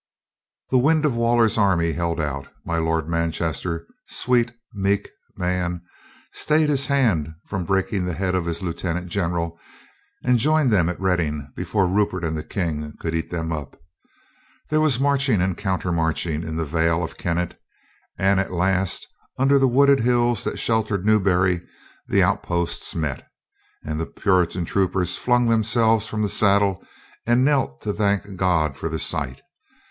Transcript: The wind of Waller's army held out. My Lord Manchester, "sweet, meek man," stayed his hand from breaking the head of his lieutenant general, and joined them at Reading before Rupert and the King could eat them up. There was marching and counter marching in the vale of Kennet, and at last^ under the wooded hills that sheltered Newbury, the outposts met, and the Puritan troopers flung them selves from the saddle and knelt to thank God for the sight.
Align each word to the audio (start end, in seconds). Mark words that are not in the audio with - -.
The 0.71 0.79
wind 0.79 1.05
of 1.05 1.13
Waller's 1.15 1.59
army 1.59 1.91
held 1.91 2.19
out. 2.19 2.47
My 2.65 2.79
Lord 2.79 3.07
Manchester, 3.07 3.85
"sweet, 4.07 4.51
meek 4.73 5.11
man," 5.37 5.81
stayed 6.31 6.69
his 6.69 6.87
hand 6.87 7.29
from 7.45 7.65
breaking 7.65 8.05
the 8.05 8.15
head 8.15 8.33
of 8.33 8.45
his 8.47 8.63
lieutenant 8.63 9.09
general, 9.09 9.59
and 10.23 10.39
joined 10.39 10.71
them 10.71 10.89
at 10.89 10.99
Reading 10.99 11.53
before 11.55 11.85
Rupert 11.87 12.23
and 12.23 12.35
the 12.35 12.41
King 12.43 12.95
could 12.99 13.13
eat 13.13 13.29
them 13.29 13.51
up. 13.51 13.79
There 14.71 14.81
was 14.81 14.99
marching 14.99 15.39
and 15.39 15.55
counter 15.55 15.91
marching 15.91 16.41
in 16.41 16.55
the 16.57 16.65
vale 16.65 17.03
of 17.03 17.19
Kennet, 17.19 17.61
and 18.17 18.39
at 18.39 18.49
last^ 18.49 19.05
under 19.37 19.59
the 19.59 19.67
wooded 19.67 19.99
hills 19.99 20.43
that 20.45 20.57
sheltered 20.57 21.05
Newbury, 21.05 21.61
the 22.07 22.23
outposts 22.23 22.95
met, 22.95 23.27
and 23.85 23.99
the 23.99 24.07
Puritan 24.07 24.65
troopers 24.65 25.15
flung 25.15 25.45
them 25.45 25.63
selves 25.63 26.07
from 26.07 26.23
the 26.23 26.27
saddle 26.27 26.83
and 27.27 27.45
knelt 27.45 27.81
to 27.83 27.93
thank 27.93 28.35
God 28.35 28.75
for 28.75 28.89
the 28.89 28.97
sight. 28.97 29.43